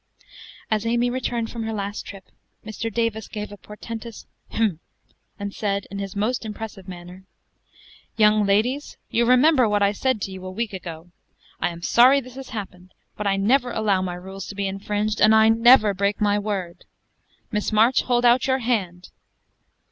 As 0.71 0.83
Amy 0.83 1.11
returned 1.11 1.51
from 1.51 1.61
her 1.61 1.73
last 1.73 2.07
trip, 2.07 2.23
Mr. 2.65 2.91
Davis 2.91 3.27
gave 3.27 3.51
a 3.51 3.55
portentous 3.57 4.25
"hem," 4.49 4.79
and 5.37 5.53
said, 5.53 5.85
in 5.91 5.99
his 5.99 6.15
most 6.15 6.43
impressive 6.43 6.87
manner: 6.87 7.25
"Young 8.17 8.43
ladies, 8.43 8.97
you 9.11 9.27
remember 9.27 9.69
what 9.69 9.83
I 9.83 9.91
said 9.91 10.19
to 10.21 10.31
you 10.31 10.43
a 10.43 10.49
week 10.49 10.73
ago. 10.73 11.11
I 11.59 11.69
am 11.69 11.83
sorry 11.83 12.19
this 12.19 12.33
has 12.33 12.49
happened; 12.49 12.95
but 13.15 13.27
I 13.27 13.37
never 13.37 13.69
allow 13.69 14.01
my 14.01 14.15
rules 14.15 14.47
to 14.47 14.55
be 14.55 14.67
infringed, 14.67 15.21
and 15.21 15.35
I 15.35 15.49
never 15.49 15.93
break 15.93 16.19
my 16.19 16.39
word. 16.39 16.85
Miss 17.51 17.71
March, 17.71 18.01
hold 18.01 18.25
out 18.25 18.47
your 18.47 18.57
hand." 18.57 19.09